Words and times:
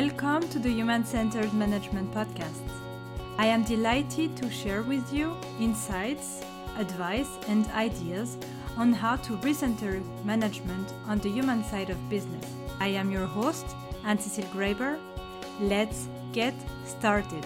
Welcome 0.00 0.48
to 0.48 0.58
the 0.58 0.70
Human 0.70 1.04
Centered 1.04 1.52
Management 1.52 2.10
Podcast. 2.14 2.66
I 3.36 3.44
am 3.44 3.64
delighted 3.64 4.34
to 4.38 4.50
share 4.50 4.80
with 4.80 5.12
you 5.12 5.36
insights, 5.60 6.40
advice, 6.78 7.28
and 7.48 7.66
ideas 7.72 8.38
on 8.78 8.94
how 8.94 9.16
to 9.16 9.36
recenter 9.44 10.00
management 10.24 10.94
on 11.06 11.18
the 11.18 11.28
human 11.28 11.62
side 11.64 11.90
of 11.90 12.08
business. 12.08 12.46
I 12.80 12.86
am 12.86 13.10
your 13.10 13.26
host, 13.26 13.66
Anne 14.02 14.18
Cecile 14.18 14.48
Graber. 14.54 14.98
Let's 15.60 16.08
get 16.32 16.54
started. 16.86 17.44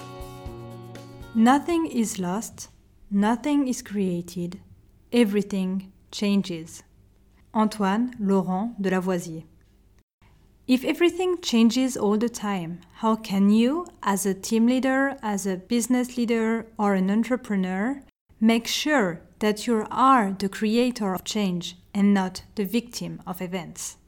Nothing 1.34 1.86
is 1.86 2.20
lost, 2.20 2.68
nothing 3.10 3.66
is 3.66 3.82
created, 3.82 4.60
everything 5.12 5.90
changes. 6.12 6.84
Antoine 7.52 8.14
Laurent 8.20 8.80
de 8.80 8.90
Lavoisier. 8.90 9.42
If 10.66 10.82
everything 10.82 11.42
changes 11.42 11.94
all 11.94 12.16
the 12.16 12.30
time, 12.30 12.80
how 12.94 13.16
can 13.16 13.50
you, 13.50 13.86
as 14.02 14.24
a 14.24 14.32
team 14.32 14.66
leader, 14.66 15.14
as 15.22 15.46
a 15.46 15.58
business 15.58 16.16
leader, 16.16 16.66
or 16.78 16.94
an 16.94 17.10
entrepreneur, 17.10 18.00
make 18.40 18.66
sure 18.66 19.20
that 19.40 19.66
you 19.66 19.86
are 19.90 20.32
the 20.32 20.48
creator 20.48 21.12
of 21.12 21.22
change 21.22 21.76
and 21.92 22.14
not 22.14 22.44
the 22.54 22.64
victim 22.64 23.20
of 23.26 23.42
events? 23.42 23.98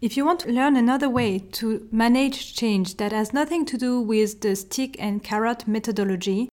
If 0.00 0.16
you 0.16 0.24
want 0.24 0.40
to 0.40 0.52
learn 0.52 0.76
another 0.76 1.08
way 1.08 1.40
to 1.58 1.88
manage 1.90 2.54
change 2.54 2.98
that 2.98 3.10
has 3.10 3.32
nothing 3.32 3.64
to 3.66 3.76
do 3.76 4.00
with 4.00 4.42
the 4.42 4.54
stick 4.54 4.94
and 5.00 5.24
carrot 5.24 5.66
methodology, 5.66 6.48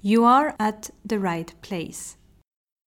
you 0.00 0.24
are 0.24 0.56
at 0.58 0.88
the 1.04 1.18
right 1.18 1.52
place. 1.60 2.16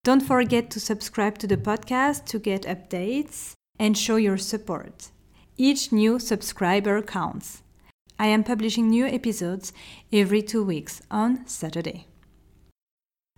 Don't 0.04 0.22
forget 0.22 0.72
to 0.72 0.80
subscribe 0.80 1.38
to 1.38 1.46
the 1.46 1.58
podcast 1.58 2.26
to 2.26 2.40
get 2.40 2.64
updates 2.64 3.52
and 3.78 3.96
show 3.96 4.16
your 4.16 4.40
support. 4.40 5.12
Each 5.60 5.92
new 5.92 6.20
subscriber 6.20 7.02
counts. 7.02 7.64
I 8.20 8.28
am 8.28 8.44
publishing 8.44 8.90
new 8.90 9.08
episodes 9.08 9.74
every 10.14 10.44
two 10.44 10.64
weeks 10.64 11.02
on 11.10 11.48
Saturday. 11.48 12.06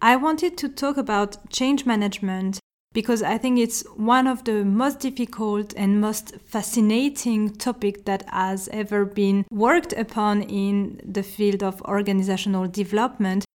I 0.01 0.17
wanted 0.17 0.57
to 0.57 0.67
talk 0.67 0.97
about 0.97 1.49
change 1.49 1.85
management 1.85 2.59
because 2.93 3.23
I 3.23 3.37
think 3.37 3.57
it's 3.57 3.83
one 3.95 4.27
of 4.27 4.43
the 4.43 4.65
most 4.65 4.99
difficult 4.99 5.73
and 5.77 6.01
most 6.01 6.35
fascinating 6.45 7.55
topic 7.55 8.03
that 8.03 8.27
has 8.29 8.67
ever 8.73 9.05
been 9.05 9.45
worked 9.49 9.93
upon 9.93 10.41
in 10.41 10.99
the 11.05 11.23
field 11.23 11.63
of 11.63 11.81
organizational 11.83 12.67
development. 12.67 13.45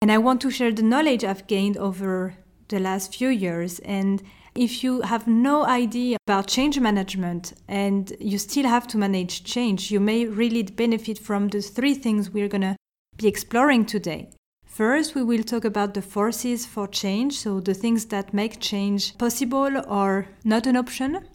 And 0.00 0.10
I 0.10 0.16
want 0.16 0.40
to 0.42 0.50
share 0.50 0.72
the 0.72 0.82
knowledge 0.82 1.24
I've 1.24 1.46
gained 1.46 1.76
over 1.76 2.36
the 2.68 2.80
last 2.80 3.14
few 3.14 3.28
years 3.28 3.80
and 3.80 4.22
if 4.54 4.84
you 4.84 5.00
have 5.02 5.26
no 5.26 5.64
idea 5.66 6.16
about 6.26 6.46
change 6.46 6.78
management 6.78 7.54
and 7.68 8.12
you 8.20 8.38
still 8.38 8.66
have 8.66 8.86
to 8.88 8.98
manage 8.98 9.44
change, 9.44 9.90
you 9.90 9.98
may 10.00 10.26
really 10.26 10.62
benefit 10.62 11.18
from 11.18 11.48
the 11.48 11.60
three 11.60 11.94
things 11.94 12.30
we're 12.30 12.48
going 12.48 12.62
to 12.62 12.76
be 13.16 13.26
exploring 13.26 13.84
today. 13.84 14.30
First, 14.64 15.14
we 15.14 15.22
will 15.22 15.42
talk 15.42 15.64
about 15.64 15.94
the 15.94 16.02
forces 16.02 16.66
for 16.66 16.88
change, 16.88 17.38
so 17.38 17.60
the 17.60 17.74
things 17.74 18.06
that 18.06 18.34
make 18.34 18.60
change 18.60 19.16
possible 19.18 19.82
or 19.88 20.28
not 20.44 20.66
an 20.66 20.76
option. 20.76 21.26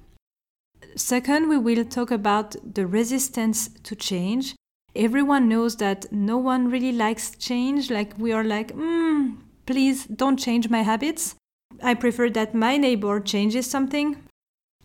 Second, 0.95 1.47
we 1.47 1.57
will 1.57 1.85
talk 1.85 2.11
about 2.11 2.55
the 2.73 2.85
resistance 2.85 3.69
to 3.83 3.95
change. 3.95 4.55
Everyone 4.95 5.47
knows 5.47 5.77
that 5.77 6.11
no 6.11 6.37
one 6.37 6.69
really 6.69 6.91
likes 6.91 7.35
change, 7.37 7.89
like 7.89 8.17
we 8.17 8.33
are 8.33 8.43
like, 8.43 8.75
mm, 8.75 9.37
please 9.65 10.05
don't 10.05 10.37
change 10.37 10.69
my 10.69 10.81
habits. 10.81 11.35
I 11.83 11.93
prefer 11.93 12.29
that 12.31 12.53
my 12.53 12.77
neighbor 12.77 13.19
changes 13.19 13.69
something. 13.69 14.23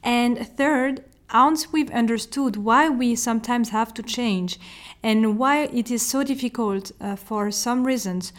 And 0.03 0.39
third, 0.47 1.05
once 1.33 1.73
we've 1.73 1.91
understood 1.91 2.57
why 2.57 2.89
we 2.89 3.17
sometimes 3.17 3.71
have 3.71 3.93
to 3.95 4.03
change 4.03 4.59
and 5.03 5.39
why 5.39 5.65
it 5.65 5.91
is 5.91 6.07
so 6.07 6.23
difficult 6.23 6.93
uh, 7.01 7.17
for 7.17 7.51
some 7.51 7.85
reasons 7.85 8.33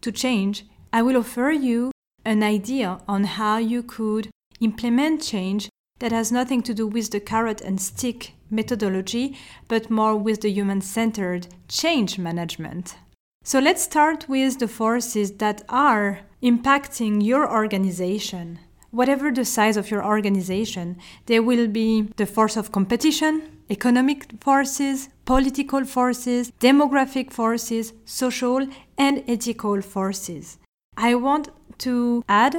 to 0.00 0.10
change, 0.10 0.64
I 0.92 1.02
will 1.02 1.16
offer 1.16 1.50
you 1.50 1.92
an 2.24 2.42
idea 2.42 3.00
on 3.06 3.24
how 3.24 3.58
you 3.58 3.82
could 3.82 4.30
implement 4.60 5.22
change 5.22 5.68
that 6.00 6.12
has 6.12 6.32
nothing 6.32 6.62
to 6.62 6.74
do 6.74 6.86
with 6.86 7.10
the 7.10 7.20
carrot 7.20 7.60
and 7.60 7.80
stick 7.80 8.32
methodology, 8.50 9.36
but 9.68 9.90
more 9.90 10.16
with 10.16 10.40
the 10.40 10.50
human 10.50 10.80
centered 10.80 11.48
change 11.68 12.18
management. 12.18 12.96
So 13.44 13.60
let's 13.60 13.82
start 13.82 14.28
with 14.28 14.58
the 14.58 14.68
forces 14.68 15.32
that 15.32 15.62
are 15.68 16.20
impacting 16.46 17.24
your 17.24 17.50
organization. 17.50 18.60
Whatever 18.92 19.30
the 19.30 19.44
size 19.44 19.76
of 19.76 19.90
your 19.90 20.04
organization, 20.04 20.96
there 21.26 21.42
will 21.42 21.66
be 21.66 22.02
the 22.16 22.26
force 22.26 22.56
of 22.56 22.72
competition, 22.72 23.42
economic 23.68 24.18
forces, 24.40 25.08
political 25.24 25.84
forces, 25.84 26.52
demographic 26.60 27.32
forces, 27.32 27.92
social 28.04 28.68
and 28.96 29.24
ethical 29.26 29.82
forces. 29.82 30.58
I 30.96 31.16
want 31.16 31.48
to 31.78 32.24
add 32.28 32.54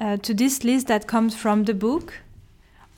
uh, 0.00 0.16
to 0.16 0.34
this 0.34 0.64
list 0.64 0.86
that 0.88 1.06
comes 1.06 1.36
from 1.36 1.64
the 1.64 1.74
book 1.74 2.14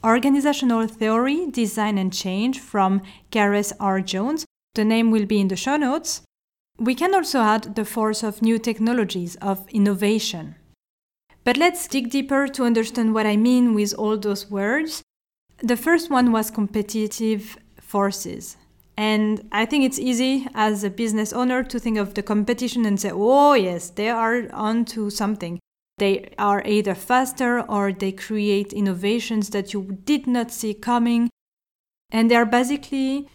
Organizational 0.04 0.86
Theory, 0.86 1.50
Design 1.50 1.98
and 1.98 2.12
Change 2.12 2.60
from 2.60 3.02
Gareth 3.30 3.72
R. 3.80 4.00
Jones. 4.00 4.46
The 4.74 4.84
name 4.84 5.10
will 5.10 5.26
be 5.26 5.40
in 5.40 5.48
the 5.48 5.56
show 5.56 5.76
notes. 5.76 6.22
We 6.78 6.94
can 6.94 7.14
also 7.14 7.40
add 7.40 7.74
the 7.74 7.84
force 7.84 8.22
of 8.22 8.40
new 8.40 8.58
technologies, 8.58 9.34
of 9.36 9.68
innovation. 9.70 10.54
But 11.42 11.56
let's 11.56 11.88
dig 11.88 12.10
deeper 12.10 12.46
to 12.48 12.64
understand 12.64 13.14
what 13.14 13.26
I 13.26 13.36
mean 13.36 13.74
with 13.74 13.94
all 13.94 14.16
those 14.16 14.50
words. 14.50 15.02
The 15.60 15.76
first 15.76 16.08
one 16.08 16.30
was 16.30 16.50
competitive 16.50 17.58
forces. 17.80 18.56
And 18.96 19.48
I 19.50 19.64
think 19.64 19.84
it's 19.84 19.98
easy 19.98 20.46
as 20.54 20.84
a 20.84 20.90
business 20.90 21.32
owner 21.32 21.64
to 21.64 21.78
think 21.78 21.98
of 21.98 22.14
the 22.14 22.22
competition 22.22 22.84
and 22.84 23.00
say, 23.00 23.10
oh, 23.12 23.54
yes, 23.54 23.90
they 23.90 24.08
are 24.08 24.48
on 24.52 24.84
to 24.86 25.10
something. 25.10 25.58
They 25.98 26.32
are 26.38 26.62
either 26.64 26.94
faster 26.94 27.60
or 27.62 27.92
they 27.92 28.12
create 28.12 28.72
innovations 28.72 29.50
that 29.50 29.72
you 29.72 29.98
did 30.04 30.26
not 30.26 30.52
see 30.52 30.74
coming. 30.74 31.30
And 32.10 32.30
they 32.30 32.36
are 32.36 32.46
basically 32.46 33.28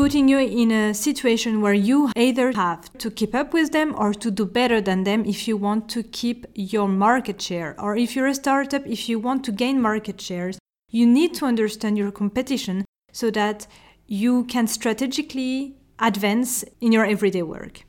putting 0.00 0.28
you 0.28 0.38
in 0.38 0.70
a 0.70 0.94
situation 0.94 1.60
where 1.60 1.74
you 1.74 2.10
either 2.16 2.52
have 2.52 2.90
to 2.96 3.10
keep 3.10 3.34
up 3.34 3.52
with 3.52 3.70
them 3.70 3.94
or 3.98 4.14
to 4.14 4.30
do 4.30 4.46
better 4.46 4.80
than 4.80 5.04
them 5.04 5.22
if 5.26 5.46
you 5.46 5.58
want 5.58 5.90
to 5.90 6.02
keep 6.02 6.46
your 6.54 6.88
market 6.88 7.38
share. 7.42 7.78
Or 7.78 7.94
if 7.94 8.16
you're 8.16 8.26
a 8.26 8.34
startup, 8.34 8.86
if 8.86 9.10
you 9.10 9.18
want 9.18 9.44
to 9.44 9.52
gain 9.52 9.78
market 9.78 10.18
shares, 10.18 10.58
you 10.88 11.06
need 11.06 11.34
to 11.34 11.44
understand 11.44 11.98
your 11.98 12.10
competition 12.10 12.86
so 13.12 13.30
that 13.32 13.66
you 14.06 14.44
can 14.44 14.66
strategically 14.66 15.76
advance 15.98 16.64
in 16.80 16.92
your 16.92 17.04
everyday 17.04 17.42
work. 17.42 17.82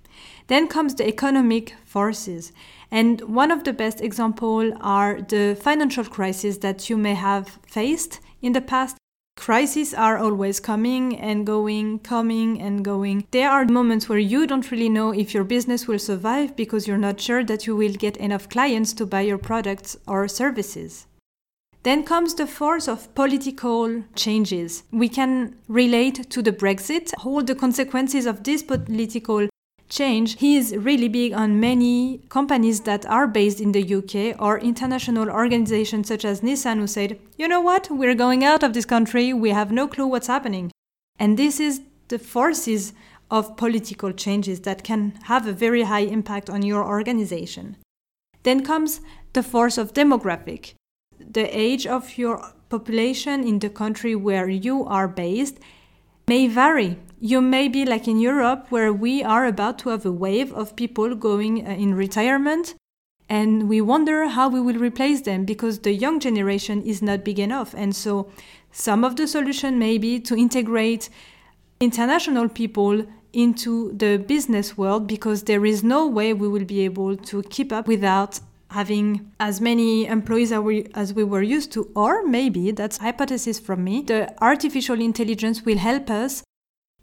Then 0.48 0.68
comes 0.68 0.96
the 0.96 1.08
economic 1.08 1.76
forces. 1.86 2.52
And 2.92 3.22
one 3.22 3.52
of 3.52 3.64
the 3.64 3.72
best 3.72 4.02
examples 4.02 4.74
are 4.82 5.22
the 5.22 5.56
financial 5.56 6.04
crises 6.04 6.58
that 6.58 6.90
you 6.90 6.98
may 6.98 7.14
have 7.14 7.58
faced 7.66 8.20
in 8.42 8.52
the 8.52 8.60
past 8.60 8.98
Crises 9.42 9.96
are 9.96 10.20
always 10.20 10.60
coming 10.60 11.20
and 11.20 11.48
going, 11.48 11.98
coming 11.98 12.62
and 12.62 12.86
going. 12.86 13.26
There 13.32 13.50
are 13.50 13.66
moments 13.66 14.08
where 14.08 14.20
you 14.20 14.46
don't 14.46 14.70
really 14.70 14.88
know 14.88 15.14
if 15.14 15.34
your 15.34 15.44
business 15.44 15.88
will 15.88 15.98
survive 15.98 16.56
because 16.56 16.88
you're 16.88 17.00
not 17.00 17.20
sure 17.20 17.44
that 17.46 17.66
you 17.66 17.76
will 17.76 17.94
get 17.94 18.18
enough 18.18 18.50
clients 18.50 18.94
to 18.94 19.08
buy 19.08 19.22
your 19.22 19.40
products 19.40 19.98
or 20.06 20.28
services. 20.28 21.08
Then 21.82 22.04
comes 22.04 22.36
the 22.36 22.46
force 22.46 22.88
of 22.88 23.16
political 23.16 24.04
changes. 24.14 24.84
We 24.92 25.10
can 25.10 25.56
relate 25.68 26.30
to 26.30 26.44
the 26.44 26.52
Brexit, 26.52 27.12
all 27.26 27.44
the 27.44 27.56
consequences 27.56 28.28
of 28.28 28.44
this 28.44 28.62
political 28.62 29.48
change, 29.92 30.40
he 30.40 30.58
is 30.58 30.76
really 30.76 31.08
big 31.08 31.34
on 31.34 31.60
many 31.60 32.22
companies 32.30 32.82
that 32.82 33.06
are 33.06 33.28
based 33.28 33.60
in 33.60 33.74
the 33.74 33.96
UK 33.96 34.42
or 34.42 34.58
international 34.58 35.30
organizations 35.30 36.08
such 36.08 36.26
as 36.26 36.42
Nissan 36.42 36.78
who 36.78 36.88
said, 36.88 37.20
you 37.38 37.48
know 37.48 37.62
what, 37.62 37.92
we're 37.92 38.16
going 38.16 38.44
out 38.44 38.64
of 38.64 38.74
this 38.74 38.86
country, 38.86 39.34
we 39.34 39.50
have 39.52 39.72
no 39.72 39.88
clue 39.88 40.08
what's 40.08 40.28
happening. 40.28 40.72
And 41.20 41.38
this 41.38 41.60
is 41.60 41.82
the 42.08 42.18
forces 42.18 42.94
of 43.30 43.56
political 43.58 44.12
changes 44.12 44.62
that 44.62 44.84
can 44.84 45.14
have 45.24 45.46
a 45.46 45.54
very 45.54 45.84
high 45.84 46.08
impact 46.18 46.50
on 46.50 46.64
your 46.64 46.84
organization. 46.84 47.78
Then 48.44 48.64
comes 48.64 49.02
the 49.34 49.44
force 49.44 49.78
of 49.78 49.94
demographic. 49.94 50.74
The 51.20 51.46
age 51.58 51.86
of 51.86 52.18
your 52.18 52.54
population 52.70 53.44
in 53.44 53.60
the 53.60 53.70
country 53.70 54.16
where 54.16 54.50
you 54.50 54.86
are 54.86 55.08
based 55.08 55.60
may 56.28 56.48
vary 56.48 56.98
you 57.22 57.40
may 57.40 57.68
be 57.68 57.86
like 57.86 58.08
in 58.08 58.20
Europe, 58.20 58.66
where 58.70 58.92
we 58.92 59.24
are 59.24 59.46
about 59.46 59.78
to 59.80 59.90
have 59.90 60.06
a 60.08 60.12
wave 60.12 60.52
of 60.54 60.76
people 60.76 61.14
going 61.14 61.66
uh, 61.66 61.70
in 61.70 61.94
retirement, 61.94 62.74
and 63.30 63.70
we 63.70 63.80
wonder 63.80 64.28
how 64.28 64.50
we 64.50 64.60
will 64.60 64.80
replace 64.80 65.22
them 65.22 65.46
because 65.46 65.80
the 65.80 65.94
young 65.94 66.20
generation 66.20 66.82
is 66.82 67.02
not 67.04 67.24
big 67.24 67.38
enough. 67.38 67.76
And 67.76 67.96
so, 67.96 68.32
some 68.72 69.04
of 69.04 69.18
the 69.18 69.28
solution 69.28 69.78
may 69.78 70.00
be 70.00 70.20
to 70.22 70.36
integrate 70.36 71.10
international 71.80 72.50
people 72.50 73.06
into 73.34 73.94
the 73.94 74.18
business 74.18 74.76
world 74.76 75.06
because 75.06 75.44
there 75.44 75.64
is 75.64 75.84
no 75.84 76.08
way 76.08 76.34
we 76.34 76.48
will 76.48 76.66
be 76.66 76.82
able 76.82 77.16
to 77.16 77.44
keep 77.44 77.72
up 77.72 77.88
without 77.88 78.40
having 78.72 79.32
as 79.40 79.62
many 79.62 80.08
employees 80.08 80.52
as 80.52 80.60
we, 80.60 80.88
as 80.96 81.14
we 81.14 81.24
were 81.24 81.42
used 81.42 81.72
to 81.74 81.90
or 81.96 82.26
maybe 82.26 82.72
that's 82.72 82.98
hypothesis 82.98 83.60
from 83.60 83.84
me 83.84 84.02
the 84.02 84.34
artificial 84.42 85.00
intelligence 85.00 85.64
will 85.64 85.78
help 85.78 86.10
us 86.10 86.44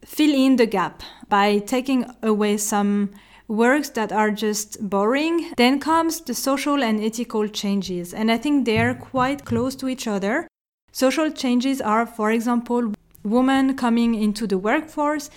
fill 0.04 0.34
in 0.34 0.56
the 0.56 0.66
gap 0.66 1.02
by 1.28 1.58
taking 1.58 2.06
away 2.22 2.56
some 2.56 3.10
works 3.48 3.88
that 3.90 4.12
are 4.12 4.30
just 4.30 4.88
boring. 4.88 5.52
Then 5.56 5.80
comes 5.80 6.20
the 6.20 6.34
social 6.34 6.82
and 6.82 7.02
ethical 7.02 7.48
changes, 7.48 8.12
and 8.12 8.30
I 8.30 8.38
think 8.38 8.64
they're 8.64 8.94
quite 8.94 9.44
close 9.44 9.74
to 9.76 9.88
each 9.88 10.06
other. 10.06 10.46
Social 10.92 11.30
changes 11.30 11.80
are, 11.80 12.06
for 12.06 12.30
example, 12.30 12.92
women 13.24 13.76
coming 13.76 14.14
into 14.14 14.46
the 14.46 14.58
workforce. 14.58 15.30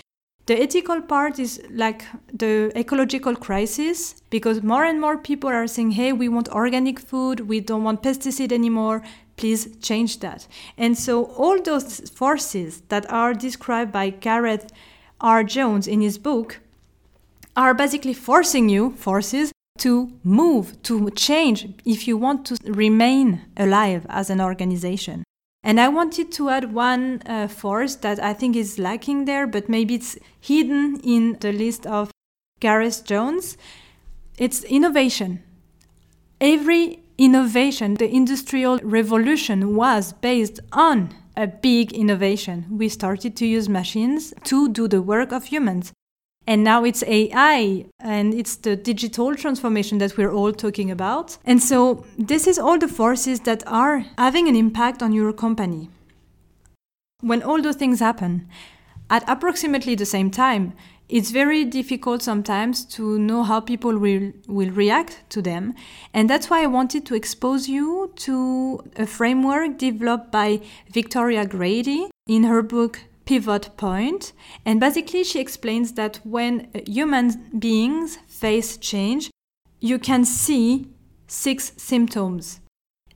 The 0.46 0.60
ethical 0.60 1.00
part 1.00 1.38
is 1.38 1.62
like 1.70 2.04
the 2.32 2.72
ecological 2.76 3.36
crisis 3.36 4.20
because 4.28 4.62
more 4.62 4.84
and 4.84 5.00
more 5.00 5.16
people 5.16 5.48
are 5.48 5.68
saying, 5.68 5.92
hey, 5.92 6.12
we 6.12 6.28
want 6.28 6.48
organic 6.48 6.98
food, 6.98 7.40
we 7.48 7.60
don't 7.60 7.84
want 7.84 8.02
pesticide 8.02 8.50
anymore, 8.50 9.02
please 9.42 9.76
change 9.82 10.20
that. 10.20 10.46
And 10.78 10.96
so, 10.96 11.24
all 11.36 11.60
those 11.60 12.08
forces 12.10 12.82
that 12.90 13.04
are 13.10 13.34
described 13.34 13.90
by 13.90 14.10
Gareth 14.10 14.72
R. 15.20 15.42
Jones 15.42 15.88
in 15.88 16.00
his 16.00 16.16
book 16.16 16.60
are 17.56 17.74
basically 17.74 18.14
forcing 18.14 18.68
you, 18.68 18.92
forces, 18.92 19.50
to 19.78 20.12
move, 20.22 20.80
to 20.82 21.10
change 21.10 21.68
if 21.84 22.06
you 22.06 22.16
want 22.16 22.46
to 22.46 22.56
remain 22.64 23.40
alive 23.56 24.06
as 24.08 24.30
an 24.30 24.40
organization. 24.40 25.24
And 25.64 25.80
I 25.80 25.88
wanted 25.88 26.30
to 26.32 26.48
add 26.48 26.72
one 26.72 27.22
uh, 27.26 27.48
force 27.48 27.96
that 27.96 28.22
I 28.22 28.34
think 28.34 28.54
is 28.54 28.78
lacking 28.78 29.24
there, 29.24 29.48
but 29.48 29.68
maybe 29.68 29.94
it's 29.96 30.16
hidden 30.40 31.00
in 31.02 31.36
the 31.40 31.52
list 31.52 31.84
of 31.84 32.12
Gareth 32.60 33.04
Jones. 33.04 33.56
It's 34.38 34.62
innovation. 34.64 35.42
Every 36.40 37.01
innovation, 37.22 37.94
the 37.94 38.12
industrial 38.12 38.78
revolution 38.82 39.76
was 39.76 40.12
based 40.12 40.58
on 40.72 41.14
a 41.36 41.46
big 41.46 41.92
innovation. 41.92 42.66
We 42.68 42.88
started 42.88 43.36
to 43.36 43.46
use 43.46 43.68
machines 43.68 44.34
to 44.44 44.68
do 44.68 44.88
the 44.88 45.00
work 45.00 45.32
of 45.32 45.44
humans. 45.44 45.92
And 46.46 46.64
now 46.64 46.84
it's 46.84 47.04
AI 47.04 47.86
and 48.00 48.34
it's 48.34 48.56
the 48.56 48.74
digital 48.74 49.36
transformation 49.36 49.98
that 49.98 50.16
we're 50.16 50.32
all 50.32 50.52
talking 50.52 50.90
about. 50.90 51.38
And 51.44 51.62
so 51.62 52.04
this 52.18 52.48
is 52.48 52.58
all 52.58 52.78
the 52.78 52.88
forces 52.88 53.40
that 53.40 53.62
are 53.68 54.04
having 54.18 54.48
an 54.48 54.56
impact 54.56 55.02
on 55.02 55.12
your 55.12 55.32
company. 55.32 55.88
When 57.20 57.44
all 57.44 57.62
those 57.62 57.76
things 57.76 58.00
happen, 58.00 58.48
at 59.08 59.22
approximately 59.28 59.94
the 59.94 60.06
same 60.06 60.30
time, 60.30 60.72
it's 61.12 61.30
very 61.30 61.66
difficult 61.66 62.22
sometimes 62.22 62.86
to 62.86 63.18
know 63.18 63.42
how 63.42 63.60
people 63.60 63.98
will, 63.98 64.32
will 64.48 64.70
react 64.70 65.22
to 65.28 65.42
them. 65.42 65.74
And 66.14 66.28
that's 66.28 66.48
why 66.48 66.62
I 66.62 66.66
wanted 66.66 67.04
to 67.04 67.14
expose 67.14 67.68
you 67.68 68.14
to 68.16 68.82
a 68.96 69.06
framework 69.06 69.76
developed 69.76 70.32
by 70.32 70.62
Victoria 70.90 71.44
Grady 71.44 72.06
in 72.26 72.44
her 72.44 72.62
book 72.62 73.00
pivot 73.26 73.76
point. 73.76 74.32
And 74.64 74.80
basically, 74.80 75.22
she 75.22 75.38
explains 75.38 75.92
that 75.92 76.18
when 76.24 76.70
human 76.86 77.58
beings 77.58 78.16
face 78.26 78.78
change, 78.78 79.30
you 79.80 79.98
can 79.98 80.24
see 80.24 80.88
six 81.26 81.72
symptoms 81.76 82.61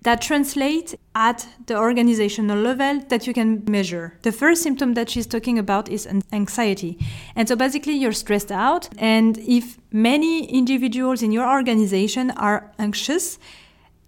that 0.03 0.21
translate 0.21 0.95
at 1.15 1.49
the 1.67 1.77
organizational 1.77 2.59
level 2.59 3.01
that 3.09 3.27
you 3.27 3.35
can 3.35 3.65
measure. 3.69 4.19
The 4.23 4.33
first 4.33 4.63
symptom 4.63 4.95
that 4.95 5.11
she's 5.11 5.27
talking 5.27 5.59
about 5.59 5.89
is 5.89 6.07
anxiety. 6.33 6.99
And 7.35 7.49
so 7.49 7.57
basically, 7.57 7.95
you're 7.95 8.13
stressed 8.13 8.53
out. 8.53 8.89
And 8.99 9.39
if 9.39 9.79
many 9.91 10.47
individuals 10.47 11.23
in 11.23 11.33
your 11.33 11.49
organization 11.49 12.31
are 12.33 12.73
anxious, 12.79 13.39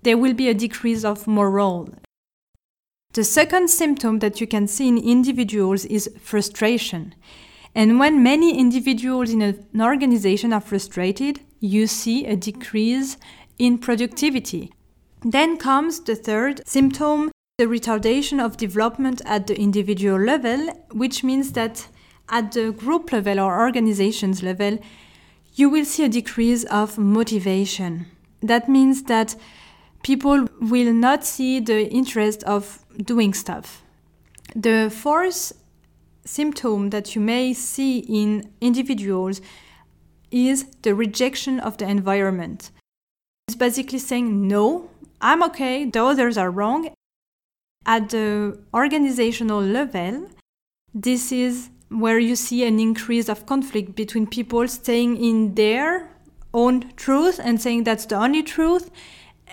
there 0.03 0.19
will 0.19 0.35
be 0.35 0.49
a 0.49 0.55
decrease 0.55 1.05
of 1.05 1.27
morale. 1.27 1.89
The 3.15 3.25
second 3.25 3.69
symptom 3.71 4.19
that 4.21 4.41
you 4.41 4.47
can 4.47 4.69
see 4.69 4.87
in 4.87 4.99
individuals 4.99 5.85
is 5.87 6.11
frustration. 6.21 7.15
And 7.75 7.99
when 7.99 8.23
many 8.23 8.59
individuals 8.59 9.31
in 9.31 9.43
an 9.43 9.81
organization 9.81 10.53
are 10.53 10.61
frustrated, 10.61 11.41
you 11.61 11.87
see 11.87 12.27
a 12.27 12.37
decrease 12.37 13.17
in 13.59 13.79
productivity. 13.79 14.73
Then 15.23 15.57
comes 15.57 16.01
the 16.01 16.15
third 16.15 16.63
symptom, 16.67 17.31
the 17.59 17.65
retardation 17.65 18.43
of 18.45 18.57
development 18.57 19.21
at 19.27 19.47
the 19.47 19.59
individual 19.59 20.21
level, 20.21 20.69
which 20.93 21.25
means 21.25 21.53
that 21.53 21.89
at 22.29 22.53
the 22.53 22.73
group 22.73 23.11
level 23.13 23.41
or 23.41 23.61
organizations 23.61 24.43
level, 24.43 24.79
you 25.55 25.69
will 25.69 25.85
see 25.85 26.05
a 26.05 26.09
decrease 26.09 26.65
of 26.65 26.99
motivation. 26.99 28.07
That 28.41 28.69
means 28.69 29.05
that 29.05 29.35
people 30.05 30.47
will 30.61 30.93
not 30.93 31.25
see 31.25 31.59
the 31.59 31.91
interest 31.91 32.45
of 32.45 32.85
doing 32.97 33.35
stuff. 33.35 33.83
The 34.55 34.89
fourth 34.89 35.53
symptom 36.25 36.91
that 36.91 37.17
you 37.17 37.21
may 37.21 37.55
see 37.55 37.99
in 37.99 38.51
individuals 38.61 39.41
is 40.31 40.67
the 40.83 40.95
rejection 40.95 41.59
of 41.59 41.79
the 41.79 41.89
environment. 41.89 42.71
It's 43.49 43.57
basically 43.57 43.99
saying, 43.99 44.47
no, 44.47 44.91
I'm 45.21 45.43
okay, 45.45 45.85
the 45.85 46.05
others 46.05 46.39
are 46.39 46.51
wrong. 46.51 46.91
At 47.87 48.11
the 48.11 48.59
organizational 48.75 49.63
level, 49.63 50.29
this 50.95 51.33
is 51.33 51.71
where 51.89 52.19
you 52.19 52.37
see 52.37 52.65
an 52.65 52.79
increase 52.79 53.29
of 53.29 53.47
conflict 53.47 53.95
between 53.95 54.27
people 54.27 54.69
staying 54.69 55.17
in 55.17 55.55
their 55.55 56.11
own 56.53 56.93
truth 56.97 57.41
and 57.43 57.61
saying 57.61 57.85
that's 57.85 58.07
the 58.07 58.17
only 58.17 58.43
truth 58.43 58.91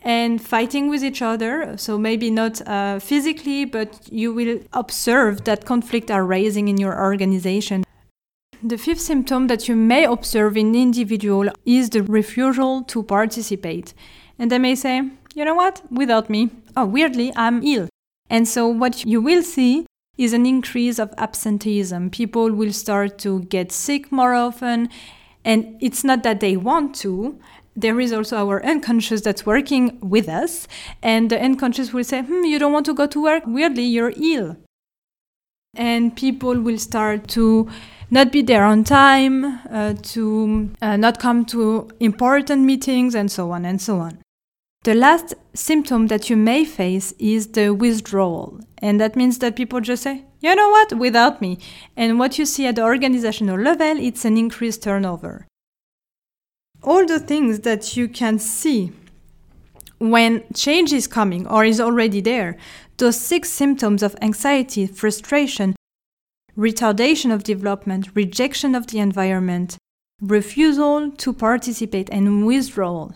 and 0.04 0.42
fighting 0.42 0.90
with 0.90 1.04
each 1.04 1.22
other. 1.22 1.76
So 1.78 1.98
maybe 1.98 2.30
not 2.30 2.62
uh, 2.68 3.00
physically, 3.00 3.66
but 3.66 4.08
you 4.12 4.34
will 4.34 4.60
observe 4.74 5.46
that 5.46 5.66
conflict 5.66 6.12
are 6.12 6.26
rising 6.26 6.68
in 6.68 6.78
your 6.78 7.02
organization. 7.02 7.84
The 8.62 8.78
fifth 8.78 9.02
symptom 9.02 9.48
that 9.48 9.68
you 9.68 9.76
may 9.76 10.06
observe 10.06 10.58
in 10.58 10.76
individual 10.76 11.50
is 11.66 11.90
the 11.90 12.04
refusal 12.04 12.84
to 12.84 13.04
participate. 13.04 13.94
And 14.38 14.52
they 14.52 14.60
may 14.60 14.76
say, 14.76 15.10
you 15.36 15.46
know 15.46 15.54
what, 15.54 15.82
without 15.92 16.30
me, 16.30 16.50
oh, 16.76 16.86
weirdly, 16.86 17.32
I'm 17.36 17.62
ill. 17.62 17.90
And 18.30 18.48
so 18.48 18.68
what 18.68 19.06
you 19.06 19.22
will 19.22 19.44
see 19.44 19.86
is 20.18 20.32
an 20.32 20.46
increase 20.46 20.98
of 20.98 21.14
absenteeism. 21.18 22.10
People 22.10 22.52
will 22.54 22.72
start 22.72 23.18
to 23.20 23.42
get 23.42 23.72
sick 23.72 24.12
more 24.12 24.34
often. 24.34 24.90
And 25.44 25.78
it's 25.82 26.04
not 26.04 26.24
that 26.24 26.40
they 26.40 26.56
want 26.56 26.96
to, 26.96 27.38
there 27.76 28.00
is 28.00 28.14
also 28.14 28.38
our 28.38 28.66
unconscious 28.66 29.22
that's 29.22 29.46
working 29.46 30.00
with 30.00 30.30
us. 30.30 30.68
And 31.04 31.30
the 31.30 31.40
unconscious 31.40 31.92
will 31.92 32.06
say, 32.06 32.22
hmm, 32.22 32.46
you 32.46 32.58
don't 32.58 32.72
want 32.72 32.86
to 32.86 32.94
go 32.94 33.06
to 33.06 33.22
work? 33.22 33.44
Weirdly, 33.46 33.84
you're 33.84 34.14
ill. 34.16 34.56
And 35.76 36.16
people 36.16 36.62
will 36.62 36.78
start 36.78 37.28
to 37.30 37.70
not 38.10 38.32
be 38.32 38.42
there 38.42 38.64
on 38.64 38.86
time, 38.86 39.60
uh, 39.70 39.96
to 40.02 40.72
uh, 40.82 40.96
not 40.96 41.20
come 41.20 41.44
to 41.48 41.90
important 42.00 42.64
meetings, 42.64 43.14
and 43.14 43.30
so 43.30 43.52
on 43.52 43.66
and 43.66 43.82
so 43.82 44.00
on. 44.00 44.20
The 44.86 44.96
last 44.96 45.36
symptom 45.54 46.08
that 46.08 46.30
you 46.30 46.38
may 46.38 46.64
face 46.64 47.14
is 47.20 47.48
the 47.48 47.72
withdrawal. 47.72 48.60
And 48.78 49.00
that 49.02 49.16
means 49.16 49.40
that 49.40 49.56
people 49.56 49.82
just 49.82 50.04
say, 50.04 50.24
you 50.40 50.56
know 50.56 50.70
what, 50.70 50.94
without 50.94 51.42
me. 51.42 51.60
And 51.98 52.18
what 52.18 52.40
you 52.40 52.46
see 52.46 52.66
at 52.68 52.76
the 52.78 52.84
organizational 52.84 53.60
level, 53.60 53.98
it's 54.00 54.26
an 54.26 54.38
increased 54.38 54.84
turnover 54.84 55.48
all 56.86 57.06
the 57.06 57.20
things 57.20 57.62
that 57.62 57.98
you 57.98 58.08
can 58.08 58.38
see 58.40 58.92
when 59.98 60.44
change 60.54 60.94
is 60.94 61.08
coming 61.08 61.48
or 61.48 61.66
is 61.66 61.82
already 61.82 62.22
there, 62.22 62.56
those 62.98 63.20
six 63.20 63.50
symptoms 63.50 64.04
of 64.04 64.16
anxiety, 64.22 64.86
frustration, 64.86 65.76
retardation 66.56 67.34
of 67.34 67.44
development, 67.44 68.08
rejection 68.14 68.76
of 68.76 68.88
the 68.88 69.00
environment, 69.00 69.78
refusal 70.22 71.12
to 71.12 71.34
participate, 71.34 72.10
and 72.12 72.46
withdrawal 72.46 73.16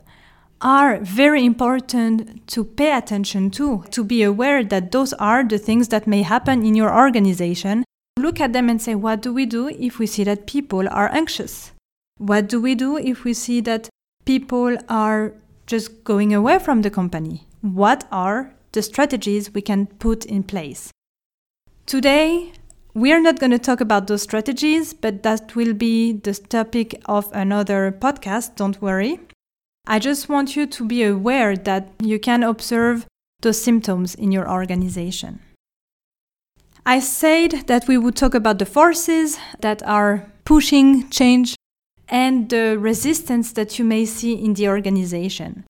are 0.62 1.00
very 1.00 1.46
important 1.46 2.46
to 2.48 2.64
pay 2.64 2.92
attention 2.92 3.50
to, 3.52 3.84
to 3.92 4.04
be 4.04 4.24
aware 4.24 4.64
that 4.64 4.92
those 4.92 5.14
are 5.14 5.44
the 5.44 5.58
things 5.58 5.88
that 5.90 6.08
may 6.08 6.22
happen 6.22 6.66
in 6.66 6.76
your 6.76 6.94
organization. 6.94 7.84
Look 8.18 8.42
at 8.42 8.54
them 8.54 8.70
and 8.70 8.82
say, 8.82 8.96
what 8.96 9.22
do 9.22 9.34
we 9.34 9.46
do 9.46 9.70
if 9.70 10.00
we 10.00 10.06
see 10.06 10.24
that 10.26 10.48
people 10.48 10.88
are 10.90 11.10
anxious? 11.14 11.72
What 12.18 12.50
do 12.50 12.60
we 12.60 12.76
do 12.76 12.98
if 12.98 13.24
we 13.24 13.34
see 13.34 13.62
that 13.62 13.88
people 14.26 14.78
are 14.90 15.34
just 15.68 16.04
going 16.04 16.34
away 16.34 16.60
from 16.60 16.82
the 16.82 16.90
company? 16.90 17.48
What 17.62 18.06
are 18.12 18.54
the 18.74 18.82
strategies 18.82 19.54
we 19.54 19.62
can 19.62 19.88
put 19.88 20.26
in 20.26 20.44
place? 20.44 20.92
Today, 21.86 22.52
we 22.94 23.14
are 23.14 23.22
not 23.22 23.40
going 23.40 23.52
to 23.52 23.60
talk 23.60 23.80
about 23.80 24.08
those 24.08 24.24
strategies, 24.24 24.94
but 24.94 25.24
that 25.24 25.56
will 25.56 25.74
be 25.74 26.14
the 26.14 26.34
topic 26.34 27.02
of 27.06 27.32
another 27.32 27.96
podcast, 27.98 28.56
don't 28.56 28.82
worry. 28.82 29.20
I 29.92 29.98
just 29.98 30.30
want 30.30 30.56
you 30.56 30.68
to 30.68 30.86
be 30.86 31.02
aware 31.04 31.58
that 31.58 31.90
you 32.00 32.20
can 32.20 32.44
observe 32.44 33.08
those 33.42 33.60
symptoms 33.60 34.14
in 34.14 34.32
your 34.32 34.48
organization. 34.48 35.40
I 36.86 37.00
said 37.00 37.66
that 37.66 37.88
we 37.88 37.98
would 37.98 38.16
talk 38.16 38.36
about 38.36 38.60
the 38.60 38.68
forces 38.68 39.40
that 39.62 39.82
are 39.84 40.32
pushing 40.46 41.10
change 41.10 41.56
and 42.08 42.50
the 42.50 42.78
resistance 42.78 43.52
that 43.54 43.80
you 43.80 43.86
may 43.86 44.06
see 44.06 44.34
in 44.34 44.54
the 44.54 44.70
organization. 44.70 45.66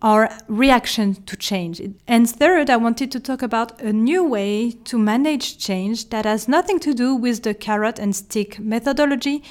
our 0.00 0.30
reaction 0.46 1.14
to 1.24 1.36
change. 1.36 1.80
And 2.06 2.28
third, 2.30 2.70
I 2.70 2.76
wanted 2.76 3.10
to 3.12 3.20
talk 3.20 3.42
about 3.42 3.80
a 3.80 3.92
new 3.92 4.22
way 4.22 4.70
to 4.84 4.98
manage 4.98 5.58
change 5.58 6.10
that 6.10 6.24
has 6.24 6.46
nothing 6.46 6.78
to 6.80 6.94
do 6.94 7.14
with 7.14 7.42
the 7.42 7.54
carrot 7.54 7.98
and 7.98 8.14
stick 8.14 8.60
methodology. 8.60 9.42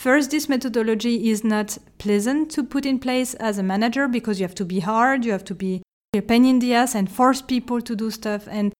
First, 0.00 0.30
this 0.30 0.48
methodology 0.48 1.28
is 1.28 1.44
not 1.44 1.76
pleasant 1.98 2.50
to 2.52 2.64
put 2.64 2.86
in 2.86 2.98
place 2.98 3.34
as 3.34 3.58
a 3.58 3.62
manager 3.62 4.08
because 4.08 4.40
you 4.40 4.44
have 4.44 4.54
to 4.54 4.64
be 4.64 4.80
hard, 4.80 5.26
you 5.26 5.32
have 5.32 5.44
to 5.44 5.54
be 5.54 5.82
a 6.16 6.22
pain 6.22 6.46
in 6.46 6.58
the 6.58 6.72
ass 6.72 6.94
and 6.94 7.12
force 7.12 7.42
people 7.42 7.82
to 7.82 7.94
do 7.94 8.10
stuff 8.10 8.48
and 8.50 8.72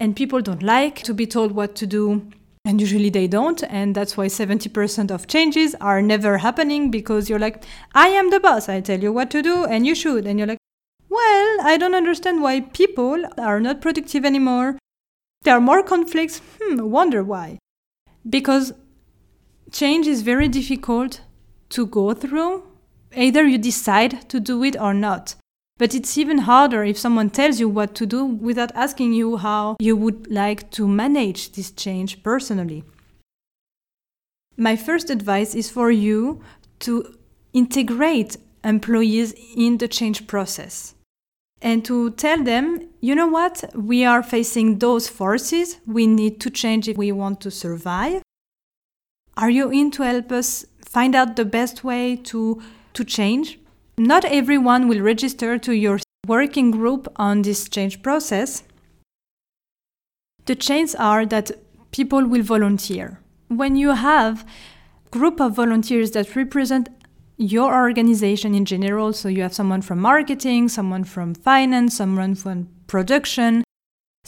and 0.00 0.16
people 0.16 0.40
don't 0.40 0.64
like 0.64 0.96
to 1.04 1.14
be 1.14 1.26
told 1.26 1.52
what 1.52 1.76
to 1.76 1.86
do. 1.86 2.28
And 2.64 2.80
usually 2.80 3.08
they 3.08 3.28
don't 3.28 3.62
and 3.62 3.94
that's 3.94 4.16
why 4.16 4.26
70% 4.26 5.12
of 5.12 5.28
changes 5.28 5.76
are 5.80 6.02
never 6.02 6.38
happening 6.38 6.90
because 6.90 7.30
you're 7.30 7.38
like 7.38 7.62
i 7.94 8.08
am 8.08 8.30
the 8.30 8.40
boss 8.40 8.68
i 8.68 8.80
tell 8.80 8.98
you 8.98 9.12
what 9.12 9.30
to 9.30 9.42
do 9.42 9.64
and 9.64 9.86
you 9.86 9.94
should. 9.94 10.26
And 10.26 10.40
you're 10.40 10.48
like 10.48 10.64
well 11.08 11.56
i 11.62 11.76
don't 11.76 11.94
understand 11.94 12.42
why 12.42 12.62
people 12.62 13.24
are 13.38 13.60
not 13.60 13.80
productive 13.80 14.24
anymore. 14.24 14.76
There 15.42 15.54
are 15.54 15.60
more 15.70 15.84
conflicts. 15.84 16.42
Hmm 16.60 16.90
wonder 16.90 17.22
why. 17.22 17.58
Because 18.28 18.72
change 19.70 20.06
is 20.06 20.22
very 20.22 20.48
difficult 20.48 21.20
to 21.68 21.86
go 21.86 22.14
through 22.14 22.62
either 23.14 23.46
you 23.46 23.58
decide 23.58 24.28
to 24.28 24.40
do 24.40 24.62
it 24.62 24.78
or 24.80 24.94
not 24.94 25.34
but 25.78 25.94
it's 25.94 26.18
even 26.18 26.38
harder 26.38 26.84
if 26.84 26.98
someone 26.98 27.30
tells 27.30 27.60
you 27.60 27.68
what 27.68 27.94
to 27.94 28.04
do 28.04 28.24
without 28.24 28.74
asking 28.74 29.12
you 29.12 29.36
how 29.36 29.76
you 29.78 29.96
would 29.96 30.30
like 30.30 30.70
to 30.72 30.86
manage 30.88 31.52
this 31.52 31.70
change 31.70 32.22
personally. 32.24 32.84
My 34.56 34.74
first 34.74 35.08
advice 35.08 35.54
is 35.54 35.70
for 35.70 35.92
you 35.92 36.42
to 36.80 37.16
integrate 37.52 38.36
employees 38.64 39.32
in 39.56 39.78
the 39.78 39.86
change 39.86 40.26
process 40.26 40.96
and 41.62 41.84
to 41.84 42.10
tell 42.10 42.42
them, 42.42 42.88
you 43.00 43.14
know 43.14 43.28
what, 43.28 43.64
we 43.74 44.04
are 44.04 44.22
facing 44.22 44.78
those 44.78 45.08
forces, 45.08 45.76
we 45.86 46.08
need 46.08 46.40
to 46.40 46.50
change 46.50 46.88
if 46.88 46.96
we 46.96 47.12
want 47.12 47.40
to 47.42 47.50
survive. 47.52 48.22
Are 49.38 49.50
you 49.50 49.70
in 49.70 49.92
to 49.92 50.02
help 50.02 50.32
us 50.32 50.66
find 50.84 51.14
out 51.14 51.36
the 51.36 51.44
best 51.44 51.84
way 51.84 52.16
to, 52.16 52.60
to 52.94 53.04
change? 53.04 53.60
Not 53.96 54.24
everyone 54.24 54.88
will 54.88 55.00
register 55.00 55.58
to 55.58 55.72
your 55.72 56.00
working 56.26 56.72
group 56.72 57.06
on 57.14 57.42
this 57.42 57.68
change 57.68 58.02
process. 58.02 58.64
The 60.46 60.56
chances 60.56 60.96
are 60.96 61.24
that 61.26 61.52
people 61.92 62.26
will 62.26 62.42
volunteer. 62.42 63.20
When 63.46 63.76
you 63.76 63.90
have 63.90 64.44
group 65.12 65.40
of 65.40 65.54
volunteers 65.54 66.10
that 66.12 66.34
represent 66.34 66.88
your 67.36 67.72
organization 67.72 68.56
in 68.56 68.64
general, 68.64 69.12
so 69.12 69.28
you 69.28 69.42
have 69.42 69.54
someone 69.54 69.82
from 69.82 70.00
marketing, 70.00 70.68
someone 70.68 71.04
from 71.04 71.34
finance, 71.34 71.96
someone 71.96 72.34
from 72.34 72.68
production, 72.88 73.62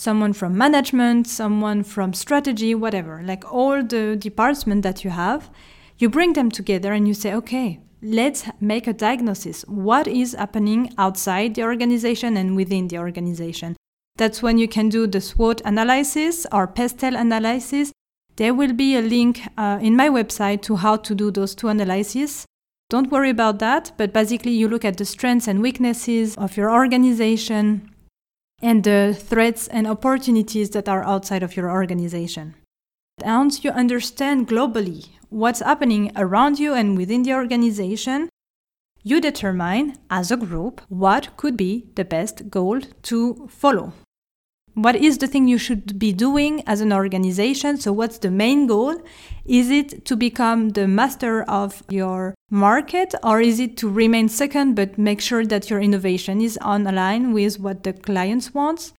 someone 0.01 0.33
from 0.33 0.57
management, 0.57 1.27
someone 1.27 1.83
from 1.85 2.15
strategy, 2.15 2.75
whatever, 2.75 3.23
like 3.23 3.45
all 3.53 3.83
the 3.83 4.17
departments 4.17 4.83
that 4.83 5.05
you 5.05 5.11
have, 5.11 5.51
you 5.99 6.09
bring 6.09 6.33
them 6.33 6.51
together 6.51 6.95
and 6.95 7.07
you 7.07 7.13
say, 7.13 7.35
okay, 7.35 7.79
let's 8.01 8.49
make 8.63 8.87
a 8.87 8.95
diagnosis. 8.95 9.63
What 9.69 10.09
is 10.09 10.33
happening 10.33 10.95
outside 10.97 11.55
the 11.55 11.65
organization 11.65 12.39
and 12.39 12.57
within 12.57 12.89
the 12.89 12.97
organization? 12.97 13.77
That's 14.17 14.43
when 14.43 14.57
you 14.57 14.69
can 14.69 14.89
do 14.89 15.07
the 15.07 15.21
SWOT 15.21 15.61
analysis 15.67 16.47
or 16.51 16.67
PESTEL 16.67 17.15
analysis. 17.15 17.93
There 18.37 18.55
will 18.55 18.73
be 18.73 18.97
a 18.97 19.03
link 19.03 19.43
uh, 19.59 19.81
in 19.83 19.97
my 19.97 20.09
website 20.09 20.63
to 20.63 20.77
how 20.77 20.97
to 20.97 21.15
do 21.15 21.31
those 21.31 21.55
two 21.55 21.69
analyses. 21.69 22.47
Don't 22.89 23.11
worry 23.11 23.31
about 23.31 23.59
that, 23.59 23.93
but 23.99 24.15
basically, 24.15 24.53
you 24.53 24.67
look 24.67 24.85
at 24.85 24.97
the 24.97 25.05
strengths 25.05 25.47
and 25.47 25.61
weaknesses 25.61 26.37
of 26.37 26.57
your 26.57 26.73
organization 26.73 27.90
and 28.63 28.85
the 28.85 29.17
threats 29.19 29.69
and 29.69 29.87
opportunities 29.87 30.71
that 30.71 30.89
are 30.89 31.05
outside 31.05 31.43
of 31.43 31.57
your 31.57 31.71
organization. 31.71 32.55
Once 33.25 33.65
you 33.65 33.71
understand 33.71 34.49
globally 34.49 35.09
what's 35.29 35.61
happening 35.61 36.11
around 36.17 36.59
you 36.59 36.75
and 36.75 36.97
within 36.97 37.23
the 37.23 37.35
organization, 37.35 38.29
you 39.03 39.21
determine 39.21 39.97
as 40.11 40.31
a 40.31 40.37
group 40.37 40.81
what 40.89 41.37
could 41.37 41.57
be 41.57 41.87
the 41.95 42.05
best 42.05 42.51
goal 42.51 42.81
to 43.03 43.49
follow. 43.49 43.93
What 44.75 44.97
is 44.97 45.19
the 45.19 45.27
thing 45.27 45.49
you 45.49 45.59
should 45.59 45.99
be 45.99 46.13
doing 46.13 46.63
as 46.67 46.81
an 46.81 46.93
organization? 46.93 47.77
So, 47.77 47.93
what's 47.93 48.19
the 48.19 48.31
main 48.31 48.67
goal? 48.67 49.03
Is 49.45 49.69
it 49.71 50.05
to 50.07 50.17
become 50.17 50.71
the 50.71 50.87
master 50.87 51.43
of 51.43 51.83
your 51.89 52.35
market, 52.51 53.15
or 53.23 53.41
is 53.41 53.61
it 53.61 53.77
to 53.79 53.89
remain 53.89 54.29
second 54.29 54.75
but 54.75 54.99
make 54.99 55.21
sure 55.21 55.47
that 55.47 55.71
your 55.71 55.81
innovation 55.81 56.41
is 56.41 56.59
on 56.59 56.87
a 56.87 56.93
line 56.93 57.33
with 57.33 57.61
what 57.61 57.85
the 57.85 57.93
clients 57.93 58.53
wants? 58.53 58.93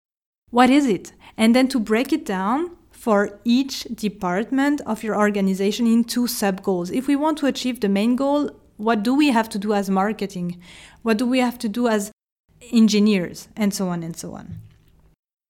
What 0.50 0.70
is 0.70 0.86
it? 0.86 1.14
And 1.38 1.56
then 1.56 1.68
to 1.70 1.80
break 1.80 2.12
it 2.12 2.26
down 2.26 2.72
for 2.90 3.40
each 3.44 3.84
department 3.84 4.82
of 4.86 5.04
your 5.04 5.18
organization 5.18 5.88
into 5.88 6.28
sub 6.28 6.62
goals. 6.64 6.92
If 6.92 7.08
we 7.08 7.16
want 7.16 7.38
to 7.40 7.48
achieve 7.48 7.80
the 7.80 7.90
main 7.90 8.16
goal, 8.16 8.52
what 8.78 9.04
do 9.04 9.14
we 9.14 9.30
have 9.30 9.50
to 9.50 9.60
do 9.60 9.74
as 9.74 9.90
marketing? 9.90 10.62
What 11.02 11.18
do 11.18 11.26
we 11.26 11.40
have 11.40 11.60
to 11.60 11.70
do 11.70 11.88
as 11.88 12.12
engineers? 12.72 13.48
And 13.56 13.74
so 13.74 13.90
on 13.90 14.04
and 14.04 14.16
so 14.16 14.34
on. 14.34 14.60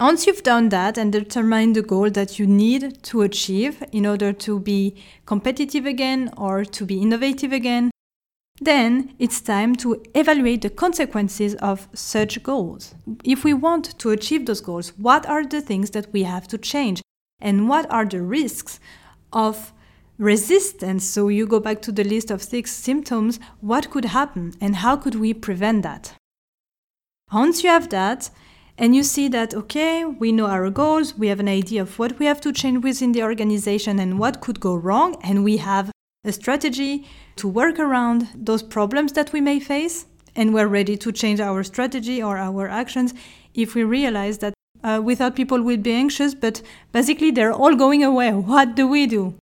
Once 0.01 0.25
you've 0.25 0.41
done 0.41 0.69
that 0.69 0.97
and 0.97 1.11
determined 1.11 1.75
the 1.75 1.81
goal 1.83 2.09
that 2.09 2.39
you 2.39 2.47
need 2.47 3.03
to 3.03 3.21
achieve 3.21 3.83
in 3.91 4.03
order 4.03 4.33
to 4.33 4.59
be 4.59 4.95
competitive 5.27 5.85
again 5.85 6.33
or 6.37 6.65
to 6.65 6.85
be 6.87 6.99
innovative 6.99 7.51
again, 7.51 7.90
then 8.61 9.13
it's 9.19 9.41
time 9.41 9.75
to 9.77 10.01
evaluate 10.15 10.61
the 10.61 10.69
consequences 10.69 11.55
of 11.55 11.89
such 11.93 12.41
goals. 12.43 12.95
If 13.23 13.43
we 13.43 13.53
want 13.53 13.97
to 13.99 14.11
achieve 14.11 14.45
those 14.45 14.61
goals, 14.61 14.93
what 14.97 15.25
are 15.25 15.45
the 15.45 15.61
things 15.61 15.89
that 15.91 16.13
we 16.13 16.23
have 16.23 16.47
to 16.49 16.57
change? 16.57 17.01
and 17.41 17.67
what 17.67 17.91
are 17.91 18.05
the 18.05 18.21
risks 18.21 18.79
of 19.33 19.73
resistance. 20.17 21.03
So 21.03 21.27
you 21.27 21.47
go 21.47 21.59
back 21.59 21.81
to 21.83 21.91
the 21.91 22.03
list 22.03 22.29
of 22.29 22.43
six 22.43 22.71
symptoms, 22.71 23.39
what 23.59 23.89
could 23.89 24.05
happen 24.05 24.53
and 24.61 24.77
how 24.77 24.95
could 24.95 25.15
we 25.15 25.33
prevent 25.33 25.83
that? 25.83 26.13
Once 27.33 27.63
you 27.63 27.69
have 27.69 27.89
that, 27.89 28.29
and 28.77 28.95
you 28.95 29.03
see 29.03 29.27
that, 29.27 29.53
okay, 29.53 30.05
we 30.05 30.31
know 30.31 30.47
our 30.47 30.69
goals, 30.69 31.15
we 31.15 31.27
have 31.27 31.39
an 31.39 31.47
idea 31.47 31.81
of 31.81 31.99
what 31.99 32.17
we 32.17 32.25
have 32.25 32.41
to 32.41 32.51
change 32.51 32.83
within 32.83 33.11
the 33.11 33.21
organization 33.21 33.99
and 33.99 34.17
what 34.17 34.41
could 34.41 34.59
go 34.59 34.75
wrong, 34.75 35.17
and 35.23 35.43
we 35.43 35.57
have 35.57 35.90
a 36.23 36.31
strategy 36.31 37.07
to 37.35 37.47
work 37.47 37.79
around 37.79 38.27
those 38.35 38.61
problems 38.61 39.13
that 39.13 39.33
we 39.33 39.41
may 39.41 39.59
face, 39.59 40.05
and 40.35 40.53
we're 40.53 40.67
ready 40.67 40.95
to 40.97 41.11
change 41.11 41.39
our 41.39 41.63
strategy 41.63 42.21
or 42.21 42.37
our 42.37 42.67
actions 42.67 43.13
if 43.53 43.73
we 43.73 43.83
realize 43.83 44.37
that 44.37 44.53
uh, 44.83 44.99
we 45.03 45.15
thought 45.15 45.35
people 45.35 45.61
would 45.61 45.83
be 45.83 45.93
anxious, 45.93 46.33
but 46.33 46.61
basically 46.91 47.31
they're 47.31 47.53
all 47.53 47.75
going 47.75 48.03
away. 48.03 48.31
What 48.53 48.75
do 48.75 48.87
we 48.87 49.07
do? 49.07 49.35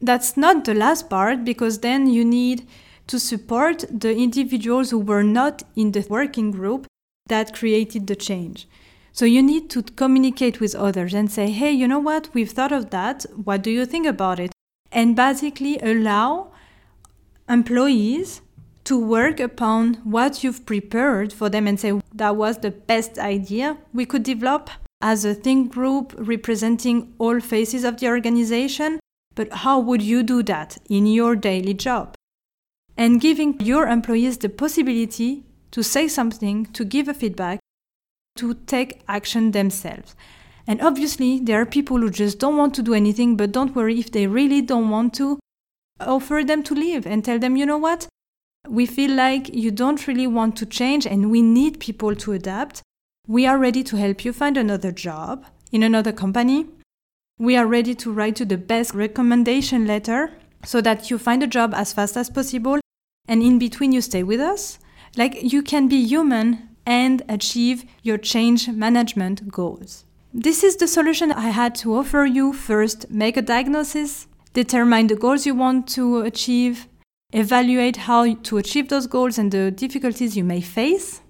That's 0.00 0.36
not 0.36 0.64
the 0.64 0.74
last 0.74 1.10
part 1.10 1.44
because 1.44 1.80
then 1.80 2.08
you 2.08 2.24
need 2.24 2.66
to 3.08 3.18
support 3.18 3.84
the 3.90 4.16
individuals 4.16 4.90
who 4.90 4.98
were 4.98 5.24
not 5.24 5.62
in 5.74 5.92
the 5.92 6.06
working 6.08 6.52
group 6.52 6.86
that 7.28 7.54
created 7.54 8.06
the 8.06 8.14
change. 8.16 8.68
So 9.12 9.24
you 9.24 9.42
need 9.42 9.68
to 9.70 9.82
communicate 9.82 10.60
with 10.60 10.76
others 10.76 11.14
and 11.14 11.30
say, 11.30 11.50
hey, 11.50 11.72
you 11.72 11.88
know 11.88 11.98
what? 11.98 12.28
We've 12.32 12.50
thought 12.50 12.70
of 12.70 12.90
that. 12.90 13.26
What 13.34 13.62
do 13.62 13.70
you 13.70 13.84
think 13.84 14.06
about 14.06 14.38
it? 14.38 14.52
And 14.90 15.14
basically 15.14 15.78
allow 15.80 16.52
employees 17.48 18.40
to 18.84 18.98
work 18.98 19.38
upon 19.38 19.94
what 19.96 20.42
you've 20.42 20.64
prepared 20.64 21.32
for 21.32 21.50
them 21.50 21.66
and 21.66 21.78
say 21.78 22.00
that 22.14 22.36
was 22.36 22.58
the 22.58 22.70
best 22.70 23.18
idea 23.18 23.76
we 23.92 24.06
could 24.06 24.22
develop 24.22 24.70
as 25.00 25.24
a 25.24 25.34
think 25.34 25.72
group 25.72 26.14
representing 26.16 27.14
all 27.18 27.38
phases 27.40 27.84
of 27.84 27.98
the 27.98 28.08
organization. 28.08 28.98
But 29.34 29.52
how 29.52 29.78
would 29.78 30.02
you 30.02 30.22
do 30.22 30.42
that 30.44 30.78
in 30.88 31.06
your 31.06 31.36
daily 31.36 31.74
job? 31.74 32.14
And 32.96 33.20
giving 33.20 33.60
your 33.60 33.86
employees 33.86 34.38
the 34.38 34.48
possibility 34.48 35.44
to 35.70 35.82
say 35.82 36.08
something, 36.08 36.66
to 36.72 36.84
give 36.84 37.08
a 37.08 37.14
feedback, 37.14 37.60
to 38.36 38.54
take 38.66 39.02
action 39.06 39.52
themselves. 39.52 40.16
And 40.68 40.82
obviously, 40.82 41.40
there 41.40 41.60
are 41.60 41.66
people 41.66 41.96
who 41.96 42.10
just 42.10 42.38
don't 42.38 42.58
want 42.58 42.74
to 42.74 42.82
do 42.82 42.92
anything, 42.92 43.36
but 43.36 43.52
don't 43.52 43.74
worry 43.74 43.98
if 43.98 44.12
they 44.12 44.26
really 44.26 44.60
don't 44.60 44.90
want 44.90 45.14
to, 45.14 45.40
offer 46.00 46.44
them 46.44 46.62
to 46.62 46.74
leave 46.74 47.06
and 47.06 47.24
tell 47.24 47.38
them, 47.38 47.56
you 47.56 47.66
know 47.66 47.78
what, 47.78 48.06
we 48.68 48.86
feel 48.86 49.10
like 49.10 49.48
you 49.52 49.70
don't 49.70 50.06
really 50.06 50.26
want 50.26 50.56
to 50.56 50.66
change 50.66 51.06
and 51.06 51.30
we 51.30 51.42
need 51.42 51.80
people 51.80 52.14
to 52.14 52.32
adapt, 52.32 52.82
we 53.26 53.46
are 53.46 53.58
ready 53.58 53.82
to 53.82 53.96
help 53.96 54.24
you 54.24 54.32
find 54.32 54.56
another 54.56 54.92
job 54.92 55.46
in 55.72 55.82
another 55.82 56.12
company. 56.12 56.66
We 57.38 57.56
are 57.56 57.66
ready 57.66 57.94
to 57.96 58.12
write 58.12 58.40
you 58.40 58.46
the 58.46 58.58
best 58.58 58.94
recommendation 58.94 59.86
letter 59.86 60.32
so 60.64 60.80
that 60.80 61.10
you 61.10 61.18
find 61.18 61.42
a 61.42 61.46
job 61.46 61.72
as 61.74 61.92
fast 61.92 62.16
as 62.16 62.30
possible 62.30 62.80
and 63.26 63.42
in 63.42 63.58
between 63.58 63.92
you 63.92 64.00
stay 64.00 64.22
with 64.22 64.40
us. 64.40 64.78
Like 65.16 65.52
you 65.52 65.62
can 65.62 65.88
be 65.88 66.04
human 66.04 66.68
and 66.84 67.22
achieve 67.28 67.84
your 68.02 68.18
change 68.18 68.68
management 68.68 69.48
goals. 69.48 70.04
This 70.40 70.62
is 70.62 70.76
the 70.76 70.86
solution 70.86 71.32
I 71.32 71.48
had 71.48 71.74
to 71.82 71.96
offer 71.96 72.24
you. 72.24 72.52
First, 72.52 73.10
make 73.10 73.36
a 73.36 73.42
diagnosis, 73.42 74.28
determine 74.52 75.08
the 75.08 75.16
goals 75.16 75.46
you 75.46 75.52
want 75.56 75.88
to 75.96 76.20
achieve, 76.20 76.86
evaluate 77.32 77.96
how 77.96 78.34
to 78.34 78.56
achieve 78.58 78.88
those 78.88 79.08
goals 79.08 79.36
and 79.36 79.50
the 79.50 79.72
difficulties 79.72 80.36
you 80.36 80.44
may 80.44 80.60
face, 80.60 81.22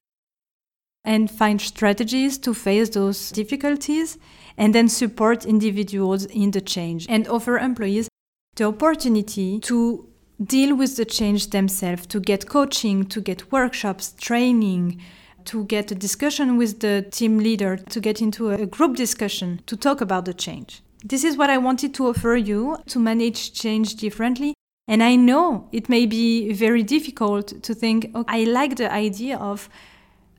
and 1.07 1.31
find 1.31 1.59
strategies 1.59 2.37
to 2.37 2.53
face 2.53 2.91
those 2.91 3.31
difficulties, 3.31 4.19
and 4.59 4.75
then 4.75 4.91
support 4.91 5.47
individuals 5.47 6.27
in 6.27 6.51
the 6.51 6.61
change 6.61 7.07
and 7.09 7.27
offer 7.29 7.57
employees 7.57 8.11
the 8.57 8.65
opportunity 8.65 9.59
to 9.61 10.07
deal 10.45 10.77
with 10.77 10.99
the 10.99 11.07
change 11.07 11.49
themselves, 11.49 12.07
to 12.09 12.21
get 12.21 12.47
coaching, 12.47 13.07
to 13.07 13.23
get 13.23 13.51
workshops, 13.51 14.13
training, 14.19 15.01
to 15.49 15.65
get 15.65 15.91
a 15.91 15.95
discussion 15.95 16.57
with 16.59 16.81
the 16.81 17.07
team 17.11 17.39
leader, 17.39 17.77
to 17.77 18.01
get 18.01 18.21
into 18.21 18.51
a 18.51 18.67
group 18.67 18.97
discussion 18.97 19.61
to 19.67 19.77
talk 19.77 20.01
about 20.01 20.25
the 20.27 20.35
change. 20.35 20.83
This 21.05 21.25
is 21.25 21.37
what 21.37 21.49
I 21.49 21.59
wanted 21.59 21.95
to 21.95 22.09
offer 22.09 22.37
you 22.37 22.77
to 22.87 22.99
manage 22.99 23.53
change 23.53 23.95
differently. 23.97 24.55
And 24.87 25.03
I 25.03 25.17
know 25.17 25.69
it 25.73 25.89
may 25.89 26.07
be 26.07 26.53
very 26.53 26.83
difficult 26.83 27.63
to 27.63 27.75
think, 27.75 28.11
okay, 28.15 28.41
I 28.41 28.45
like 28.45 28.77
the 28.77 28.93
idea 28.93 29.39
of 29.39 29.69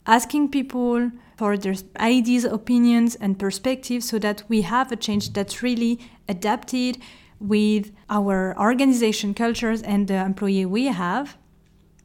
asking 0.05 0.49
people 0.49 1.11
for 1.37 1.57
their 1.57 1.75
ideas, 1.99 2.43
opinions, 2.43 3.15
and 3.15 3.39
perspectives 3.39 4.09
so 4.09 4.19
that 4.19 4.43
we 4.47 4.61
have 4.61 4.91
a 4.91 4.95
change 4.95 5.33
that's 5.33 5.63
really 5.63 5.99
adapted 6.27 6.97
with 7.39 7.91
our 8.09 8.55
organization 8.59 9.33
cultures 9.33 9.81
and 9.81 10.07
the 10.07 10.15
employee 10.15 10.65
we 10.65 10.85
have. 10.85 11.37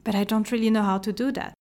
But 0.04 0.14
I 0.14 0.24
don't 0.24 0.50
really 0.52 0.70
know 0.70 0.82
how 0.82 0.98
to 0.98 1.12
do 1.12 1.32
that. 1.32 1.54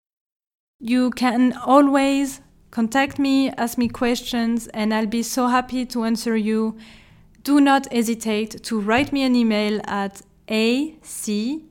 You 0.84 1.12
can 1.12 1.54
always 1.54 2.42
contact 2.72 3.20
me, 3.20 3.52
ask 3.52 3.78
me 3.78 3.88
questions, 3.88 4.68
and 4.70 4.92
I'll 4.92 5.06
be 5.06 5.22
so 5.22 5.46
happy 5.46 5.86
to 5.86 6.04
answer 6.06 6.36
you. 6.36 6.76
Do 7.44 7.62
not 7.62 7.94
hesitate 7.94 8.64
to 8.64 8.80
write 8.80 9.14
me 9.14 9.22
an 9.22 9.36
email 9.36 9.80
at 9.84 10.24
acgraber.com. 10.48 11.68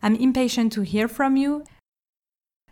I'm 0.00 0.14
impatient 0.14 0.72
to 0.74 0.82
hear 0.82 1.08
from 1.08 1.36
you. 1.36 1.64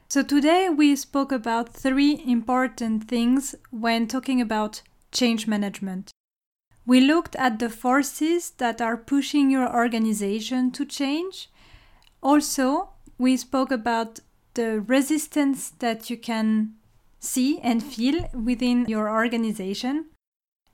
So, 0.09 0.23
today 0.23 0.69
we 0.69 0.95
spoke 0.95 1.33
about 1.33 1.71
three 1.71 2.23
important 2.25 3.09
things 3.09 3.57
when 3.71 4.07
talking 4.07 4.41
about 4.41 4.83
change 5.11 5.49
management. 5.49 6.13
We 6.87 7.01
looked 7.01 7.35
at 7.35 7.59
the 7.59 7.69
forces 7.69 8.51
that 8.59 8.81
are 8.81 8.97
pushing 8.97 9.51
your 9.51 9.69
organization 9.75 10.71
to 10.73 10.85
change. 10.85 11.51
Also, 12.23 12.91
we 13.19 13.37
spoke 13.37 13.73
about 13.73 14.21
the 14.55 14.81
resistance 14.81 15.71
that 15.79 16.11
you 16.11 16.17
can 16.17 16.75
see 17.19 17.59
and 17.61 17.83
feel 17.83 18.29
within 18.33 18.87
your 18.87 19.11
organization. 19.11 20.07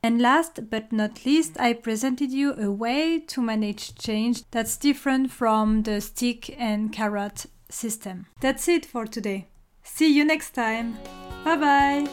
And 0.03 0.23
last 0.23 0.71
but 0.71 0.93
not 0.93 1.27
least, 1.27 1.59
I 1.59 1.73
presented 1.73 2.31
you 2.31 2.55
a 2.55 2.71
way 2.71 3.19
to 3.19 3.43
manage 3.43 3.97
change 3.97 4.45
that's 4.51 4.77
different 4.77 5.33
from 5.33 5.83
the 5.83 6.01
stick 6.01 6.55
and 6.61 6.93
carrot 6.93 7.47
system. 7.69 8.27
That's 8.41 8.69
it 8.69 8.87
for 8.87 9.07
today. 9.07 9.49
See 9.83 10.13
you 10.13 10.25
next 10.25 10.53
time. 10.53 10.97
Bye 11.45 11.57
bye. 11.57 12.07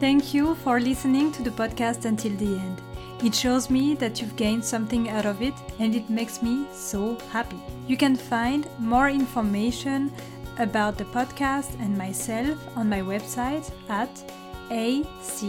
Thank 0.00 0.32
you 0.32 0.54
for 0.56 0.80
listening 0.80 1.30
to 1.32 1.42
the 1.42 1.50
podcast 1.50 2.06
until 2.06 2.34
the 2.36 2.58
end. 2.58 2.80
It 3.22 3.34
shows 3.34 3.68
me 3.68 3.94
that 3.96 4.20
you've 4.20 4.36
gained 4.36 4.64
something 4.64 5.10
out 5.10 5.26
of 5.26 5.42
it 5.42 5.52
and 5.78 5.94
it 5.94 6.08
makes 6.08 6.42
me 6.42 6.66
so 6.72 7.18
happy. 7.30 7.60
You 7.86 7.98
can 7.98 8.16
find 8.16 8.66
more 8.78 9.10
information 9.10 10.10
about 10.60 10.96
the 10.96 11.04
podcast 11.06 11.74
and 11.80 11.96
myself 11.96 12.58
on 12.76 12.88
my 12.88 13.00
website 13.00 13.70
at 13.88 14.10
acgraber.com. 14.70 15.48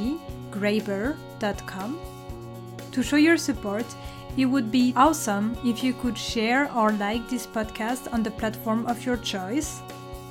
To 2.91 3.03
show 3.03 3.17
your 3.17 3.37
support, 3.37 3.85
it 4.37 4.45
would 4.45 4.71
be 4.71 4.93
awesome 4.95 5.57
if 5.63 5.83
you 5.83 5.93
could 5.93 6.17
share 6.17 6.71
or 6.73 6.91
like 6.93 7.29
this 7.29 7.45
podcast 7.45 8.11
on 8.13 8.23
the 8.23 8.31
platform 8.31 8.85
of 8.87 9.05
your 9.05 9.17
choice. 9.17 9.81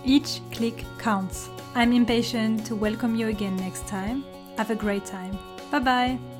Each 0.04 0.40
click 0.52 0.84
counts. 0.98 1.50
I'm 1.74 1.92
impatient 1.92 2.66
to 2.66 2.74
welcome 2.74 3.14
you 3.14 3.28
again 3.28 3.56
next 3.56 3.86
time. 3.86 4.24
Have 4.56 4.70
a 4.70 4.74
great 4.74 5.04
time. 5.04 5.38
Bye 5.70 5.78
bye. 5.78 6.39